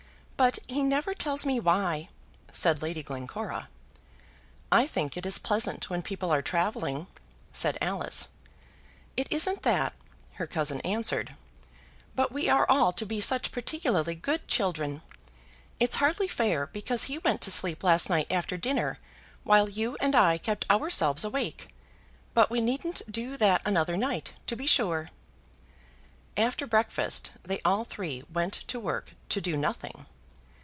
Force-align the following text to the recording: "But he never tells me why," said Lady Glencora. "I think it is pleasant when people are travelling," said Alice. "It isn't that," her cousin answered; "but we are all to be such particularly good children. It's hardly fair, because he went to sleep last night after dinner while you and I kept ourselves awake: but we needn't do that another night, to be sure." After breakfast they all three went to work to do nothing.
"But 0.41 0.57
he 0.67 0.81
never 0.81 1.13
tells 1.13 1.45
me 1.45 1.59
why," 1.59 2.09
said 2.51 2.81
Lady 2.81 3.03
Glencora. 3.03 3.67
"I 4.71 4.87
think 4.87 5.15
it 5.15 5.23
is 5.23 5.37
pleasant 5.37 5.87
when 5.91 6.01
people 6.01 6.31
are 6.33 6.41
travelling," 6.41 7.05
said 7.53 7.77
Alice. 7.79 8.27
"It 9.15 9.27
isn't 9.29 9.61
that," 9.61 9.93
her 10.33 10.47
cousin 10.47 10.79
answered; 10.81 11.35
"but 12.15 12.31
we 12.31 12.49
are 12.49 12.65
all 12.67 12.91
to 12.91 13.05
be 13.05 13.21
such 13.21 13.51
particularly 13.51 14.15
good 14.15 14.47
children. 14.47 15.03
It's 15.79 15.97
hardly 15.97 16.27
fair, 16.27 16.65
because 16.65 17.03
he 17.03 17.19
went 17.19 17.41
to 17.41 17.51
sleep 17.51 17.83
last 17.83 18.09
night 18.09 18.25
after 18.31 18.57
dinner 18.57 18.97
while 19.43 19.69
you 19.69 19.95
and 20.01 20.15
I 20.15 20.39
kept 20.39 20.65
ourselves 20.71 21.23
awake: 21.23 21.67
but 22.33 22.49
we 22.49 22.61
needn't 22.61 23.03
do 23.07 23.37
that 23.37 23.61
another 23.63 23.95
night, 23.95 24.33
to 24.47 24.55
be 24.55 24.65
sure." 24.65 25.09
After 26.35 26.65
breakfast 26.65 27.29
they 27.43 27.61
all 27.63 27.83
three 27.85 28.23
went 28.33 28.53
to 28.69 28.79
work 28.79 29.13
to 29.29 29.39
do 29.39 29.55
nothing. 29.55 30.07